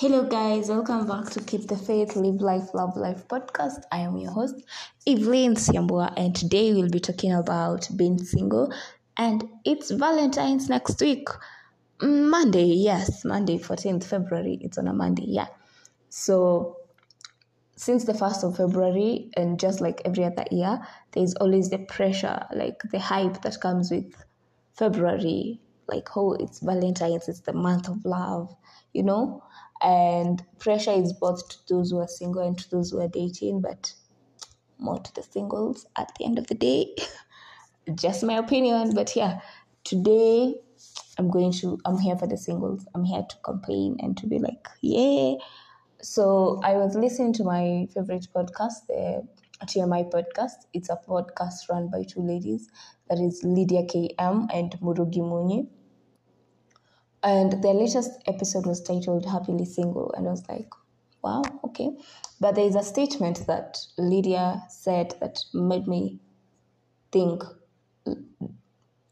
[0.00, 3.82] Hello, guys, welcome back to Keep the Faith, Live Life, Love Life podcast.
[3.90, 4.54] I am your host,
[5.04, 8.72] Evelyn Siambua, and today we'll be talking about being single.
[9.16, 11.26] And it's Valentine's next week,
[12.00, 14.60] Monday, yes, Monday, 14th February.
[14.60, 15.48] It's on a Monday, yeah.
[16.10, 16.76] So,
[17.74, 20.80] since the 1st of February, and just like every other year,
[21.10, 24.14] there's always the pressure, like the hype that comes with
[24.74, 25.60] February.
[25.88, 28.54] Like, oh, it's Valentine's, it's the month of love,
[28.92, 29.42] you know?
[29.80, 33.60] and pressure is both to those who are single and to those who are dating
[33.60, 33.92] but
[34.78, 36.94] more to the singles at the end of the day.
[37.94, 39.40] Just my opinion but yeah.
[39.84, 40.54] Today
[41.18, 42.86] i'm going to i'm here for the singles.
[42.94, 45.34] I'm here to complain and to be like yeah.
[46.02, 49.26] So i was listening to my favorite podcast the
[49.66, 50.66] TMI podcast.
[50.72, 52.68] It's a podcast run by two ladies,
[53.10, 55.66] that is Lydia KM and Murugi Munyi
[57.22, 60.12] and their latest episode was titled Happily Single.
[60.16, 60.68] And I was like,
[61.22, 61.90] wow, okay.
[62.40, 66.20] But there is a statement that Lydia said that made me
[67.10, 67.42] think,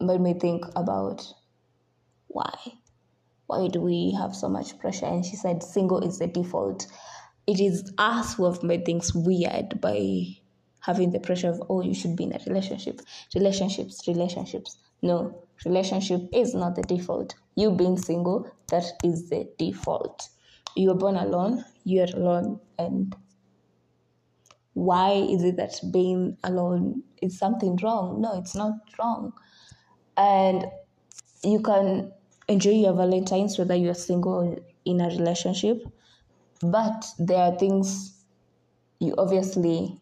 [0.00, 1.26] made me think about
[2.28, 2.54] why.
[3.46, 5.06] Why do we have so much pressure?
[5.06, 6.86] And she said, single is the default.
[7.46, 10.36] It is us who have made things weird by
[10.80, 13.00] having the pressure of, oh, you should be in a relationship.
[13.34, 14.78] Relationships, relationships.
[15.02, 17.34] No, relationship is not the default.
[17.54, 20.28] You being single, that is the default.
[20.76, 22.60] You were born alone, you're alone.
[22.78, 23.14] And
[24.74, 28.20] why is it that being alone is something wrong?
[28.20, 29.32] No, it's not wrong.
[30.16, 30.66] And
[31.42, 32.12] you can
[32.48, 35.82] enjoy your Valentine's whether you're single or in a relationship.
[36.60, 38.24] But there are things
[39.00, 40.00] you obviously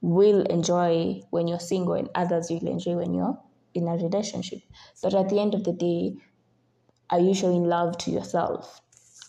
[0.00, 3.38] will enjoy when you're single and others you'll enjoy when you're
[3.74, 4.60] in a relationship.
[5.02, 6.16] But at the end of the day,
[7.10, 8.80] are you showing love to yourself?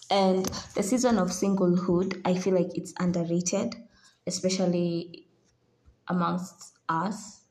[0.10, 3.76] And the season of singlehood, I feel like it's underrated,
[4.28, 5.28] especially
[6.08, 7.42] amongst us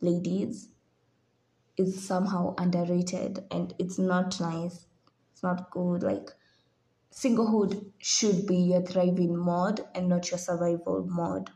[0.00, 0.68] ladies.
[1.76, 4.86] It's somehow underrated and it's not nice.
[5.32, 6.02] It's not good.
[6.02, 6.30] Like,
[7.12, 11.50] singlehood should be your thriving mode and not your survival mode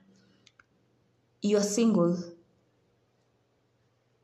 [1.42, 2.16] you're single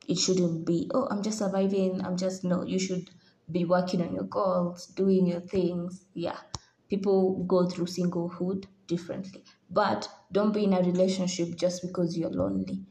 [0.09, 3.09] it shouldn't be oh i'm just surviving i'm just no you should
[3.51, 6.05] be working on your goals doing your things.
[6.13, 6.39] Yeah
[6.87, 9.43] people go through singlehood differently.
[9.69, 12.85] But don't be in a relationship just because you're lonely.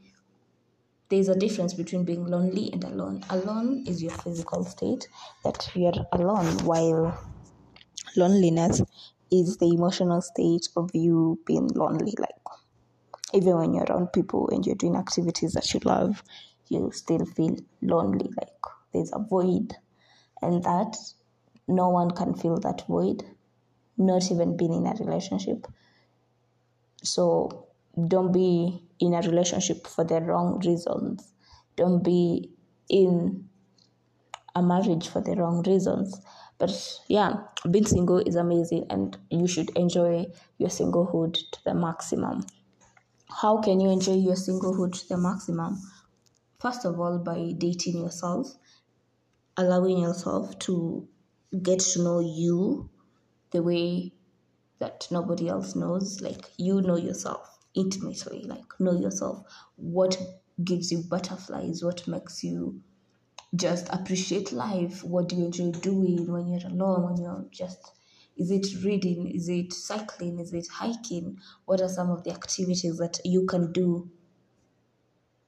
[1.09, 3.23] There's a difference between being lonely and alone.
[3.29, 5.09] Alone is your physical state
[5.43, 7.19] that you're alone while
[8.15, 8.81] loneliness
[9.31, 12.13] is the emotional state of you being lonely.
[12.17, 12.38] Like
[13.33, 16.23] even when you're around people and you're doing activities that you love,
[16.67, 18.49] you still feel lonely, like
[18.93, 19.75] there's a void.
[20.41, 20.95] And that
[21.67, 23.23] no one can fill that void,
[23.97, 25.67] not even being in a relationship.
[27.03, 27.67] So
[28.07, 31.31] don't be in a relationship for the wrong reasons.
[31.75, 32.51] Don't be
[32.89, 33.49] in
[34.55, 36.19] a marriage for the wrong reasons.
[36.57, 36.71] But
[37.07, 37.33] yeah,
[37.69, 40.25] being single is amazing and you should enjoy
[40.57, 42.45] your singlehood to the maximum.
[43.31, 45.79] How can you enjoy your singlehood to the maximum?
[46.59, 48.47] First of all, by dating yourself,
[49.55, 51.07] allowing yourself to
[51.61, 52.89] get to know you
[53.51, 54.13] the way
[54.79, 56.21] that nobody else knows.
[56.21, 59.45] Like you know yourself intimately, like know yourself.
[59.75, 60.17] What
[60.63, 61.83] gives you butterflies?
[61.83, 62.81] What makes you
[63.55, 65.03] just appreciate life?
[65.03, 67.91] What do you enjoy doing when you're alone, when you're just
[68.39, 69.29] is it reading?
[69.29, 70.39] Is it cycling?
[70.39, 71.37] Is it hiking?
[71.65, 74.09] What are some of the activities that you can do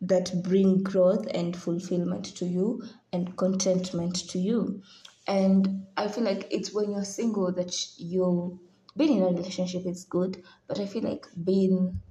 [0.01, 4.83] that bring growth and fulfillment to you and contentment to you?
[5.25, 8.59] And I feel like it's when you're single that you
[8.97, 12.01] being in a relationship is good, but I feel like being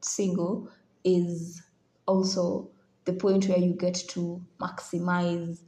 [0.00, 0.70] single
[1.04, 1.62] is
[2.06, 2.70] also
[3.04, 5.60] the point where you get to maximize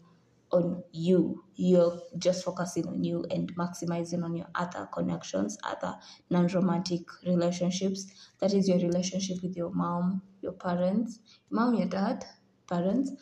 [0.56, 1.44] on you.
[1.54, 5.97] You're just focusing on you and maximizing on your other connections, other
[6.30, 8.06] non romantic relationships.
[8.41, 11.20] That is your relationship with your mom, your parents,
[11.50, 12.24] mom, your dad,
[12.68, 13.12] parents,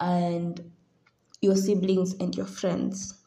[0.00, 0.72] and
[1.40, 3.22] your siblings and your friends.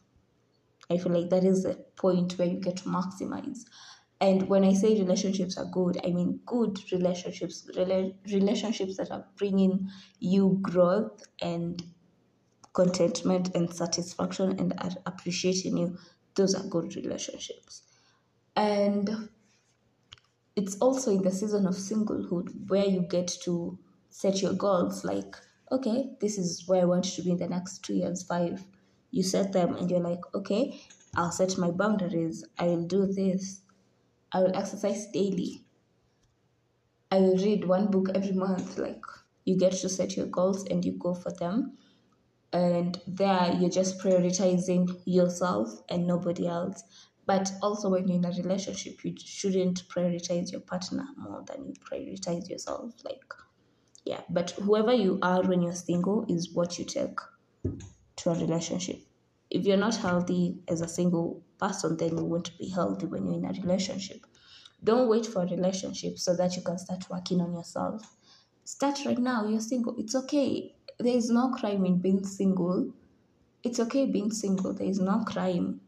[0.90, 3.60] I feel like that is the point where you get to maximize.
[4.20, 9.28] And when I say relationships are good, I mean good relationships, rela- relationships that are
[9.38, 9.90] bringing
[10.20, 11.84] you growth and
[12.80, 14.74] contentment and satisfaction and
[15.06, 15.98] appreciating you
[16.36, 17.84] those are good relationships
[18.56, 19.30] and
[20.56, 23.78] it's also in the season of singlehood where you get to
[24.10, 25.36] set your goals like
[25.72, 28.66] okay this is where i want to be in the next two years five
[29.12, 30.80] you set them and you're like okay
[31.18, 32.46] I'll set my boundaries.
[32.60, 33.62] I will do this.
[34.32, 35.66] I will exercise daily.
[37.12, 38.78] I will read one book every month.
[38.78, 39.04] Like
[39.46, 41.78] you get to set your goals and you go for them.
[42.54, 46.84] And there you're just prioritizing yourself and nobody else.
[47.26, 51.74] But also, when you're in a relationship, you shouldn't prioritize your partner more than you
[51.74, 52.94] prioritize yourself.
[53.04, 53.34] Like,
[54.06, 57.20] yeah, but whoever you are when you're single is what you take
[58.18, 59.02] to a relationship.
[59.50, 63.36] If you're not healthy as a single person, then you won't be healthy when you're
[63.36, 64.26] in a relationship.
[64.84, 68.17] Don't wait for a relationship so that you can start working on yourself.
[68.68, 69.48] Start right now.
[69.48, 69.96] You're single.
[69.98, 70.76] It's okay.
[71.00, 72.92] There is no crime in being single.
[73.64, 74.74] It's okay being single.
[74.74, 75.82] There is no crime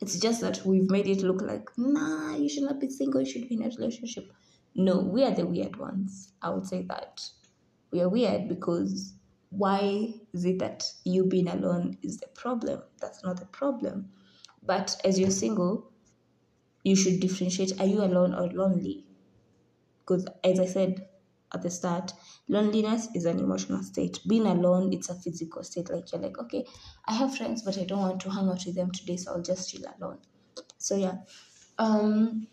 [0.00, 3.26] it's just that we've made it look like, nah, you should not be single, you
[3.26, 4.30] should be in a relationship.
[4.74, 6.32] No, we are the weird ones.
[6.42, 7.22] I would say that.
[7.90, 9.14] We are weird because
[9.48, 12.82] why is it that you being alone is the problem?
[13.00, 14.10] That's not the problem.
[14.62, 15.90] But as you're single,
[16.84, 19.06] you should differentiate are you alone or lonely?
[20.00, 21.08] Because as I said,
[21.52, 22.12] at the start,
[22.48, 24.20] loneliness is an emotional state.
[24.28, 25.90] Being alone, it's a physical state.
[25.90, 26.66] Like you're like, okay,
[27.06, 29.42] I have friends, but I don't want to hang out with them today, so I'll
[29.42, 30.20] just chill alone.
[30.78, 31.18] So yeah.
[31.78, 32.48] Um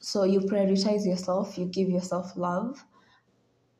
[0.00, 2.84] so you prioritize yourself, you give yourself love,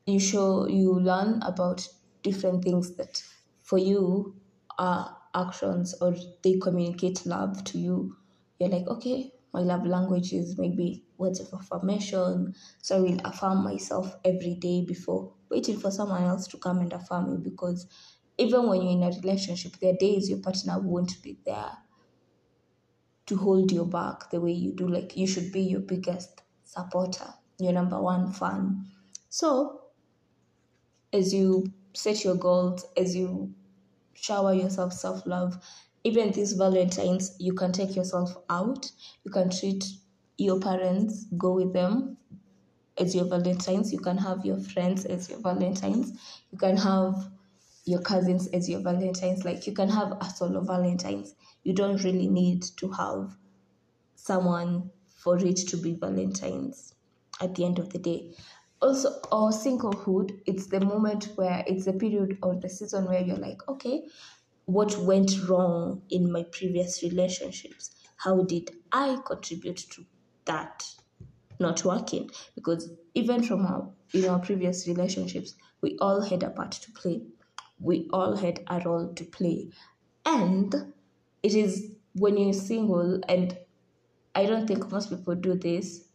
[0.06, 1.86] you show you learn about
[2.22, 3.22] different things that
[3.60, 4.40] for you
[4.78, 8.16] are actions or they communicate love to you.
[8.58, 12.54] You're like, okay, my love language is maybe words of affirmation.
[12.82, 16.92] So I will affirm myself every day before waiting for someone else to come and
[16.92, 17.86] affirm you because
[18.38, 21.72] even when you're in a relationship, there are days your partner won't be there
[23.26, 24.88] to hold your back the way you do.
[24.88, 28.90] Like you should be your biggest supporter, your number one fan.
[29.28, 29.90] So
[31.12, 31.64] as you
[31.94, 33.54] set your goals, as you
[34.14, 35.64] shower yourself self love,
[36.08, 38.90] even this Valentine's, you can take yourself out.
[39.24, 39.84] You can treat
[40.38, 42.16] your parents, go with them
[42.98, 43.92] as your Valentines.
[43.92, 46.18] You can have your friends as your Valentines.
[46.50, 47.14] You can have
[47.84, 49.44] your cousins as your Valentines.
[49.44, 51.34] Like you can have a solo Valentines.
[51.62, 53.36] You don't really need to have
[54.14, 56.94] someone for it to be Valentines
[57.40, 58.32] at the end of the day.
[58.80, 63.36] Also, or singlehood, it's the moment where it's the period or the season where you're
[63.36, 64.04] like, okay,
[64.68, 67.90] what went wrong in my previous relationships?
[68.18, 70.04] How did I contribute to
[70.44, 70.84] that
[71.58, 72.30] not working?
[72.54, 77.22] Because even from our in our previous relationships, we all had a part to play.
[77.80, 79.70] We all had a role to play.
[80.26, 80.74] And
[81.42, 83.56] it is when you're single, and
[84.34, 86.07] I don't think most people do this,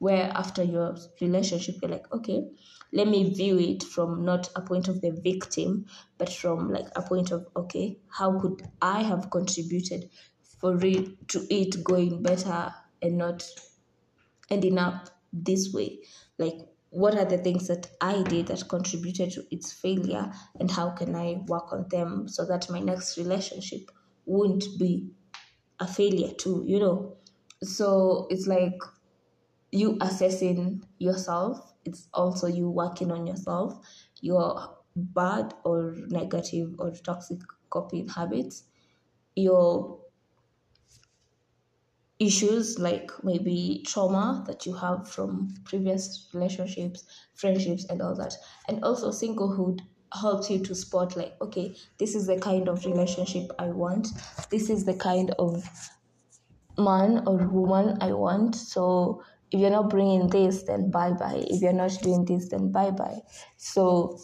[0.00, 2.50] where after your relationship, you're like, okay,
[2.92, 5.86] let me view it from not a point of the victim,
[6.18, 10.10] but from like a point of, okay, how could I have contributed
[10.58, 13.44] for it to it going better and not
[14.50, 16.00] ending up this way?
[16.38, 16.58] Like,
[16.90, 21.14] what are the things that I did that contributed to its failure, and how can
[21.14, 23.90] I work on them so that my next relationship
[24.26, 25.10] won't be
[25.80, 27.18] a failure too, you know?
[27.62, 28.78] So it's like
[29.72, 33.86] you assessing yourself it's also you working on yourself,
[34.20, 37.40] your bad or negative or toxic
[37.70, 38.64] coping habits,
[39.34, 40.00] your
[42.18, 47.04] issues like maybe trauma that you have from previous relationships,
[47.34, 48.34] friendships, and all that.
[48.68, 49.80] And also, singlehood
[50.12, 54.08] helps you to spot, like, okay, this is the kind of relationship I want,
[54.50, 55.64] this is the kind of
[56.78, 58.54] man or woman I want.
[58.56, 61.44] So, if you're not bringing this then bye bye.
[61.48, 63.20] If you're not doing this then bye bye.
[63.56, 64.18] So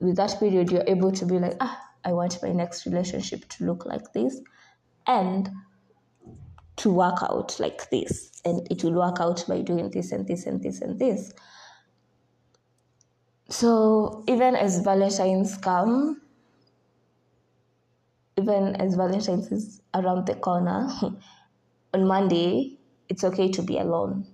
[0.00, 3.64] with that period you're able to be like ah i want my next relationship to
[3.64, 4.40] look like this
[5.06, 5.48] and
[6.76, 8.32] to work out like this.
[8.44, 11.32] And it will work out by doing this and this and this and this.
[13.48, 16.20] So even as valentines come
[18.38, 20.88] even as valentines is around the corner
[21.94, 24.26] on monday it's okay to be alone.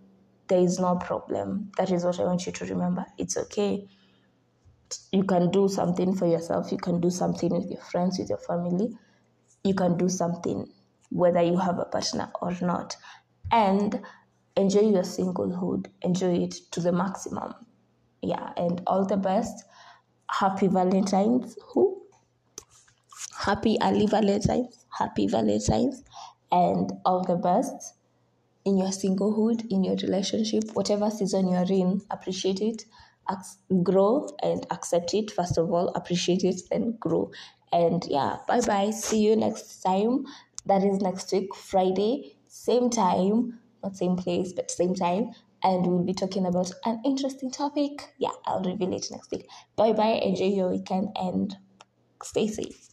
[0.49, 1.71] There is no problem.
[1.79, 3.07] That is what I want you to remember.
[3.19, 3.89] It's okay.
[5.11, 6.71] You can do something for yourself.
[6.73, 8.97] You can do something with your friends, with your family.
[9.65, 10.67] You can do something,
[11.11, 12.97] whether you have a partner or not.
[13.51, 14.01] And
[14.57, 15.87] enjoy your singlehood.
[16.03, 17.55] Enjoy it to the maximum.
[18.23, 19.65] Yeah, and all the best.
[20.31, 21.57] Happy Valentine's.
[21.73, 22.03] Who?
[23.39, 24.85] Happy early Valentine's.
[24.91, 26.03] Happy Valentine's.
[26.51, 27.95] And all the best
[28.65, 32.85] in your singlehood, in your relationship, whatever season you're in, appreciate it,
[33.83, 35.31] grow and accept it.
[35.31, 37.31] First of all, appreciate it and grow.
[37.73, 38.91] And yeah, bye bye.
[38.91, 40.27] See you next time.
[40.67, 45.33] that is next week, Friday, same time, not same place, but same time.
[45.65, 48.13] And we'll be talking about an interesting topic.
[48.19, 49.49] Yeah, I'll reveal it next week.
[49.77, 50.21] Bye bye.
[50.23, 51.57] Enjoy your weekend and
[52.23, 52.92] stay safe.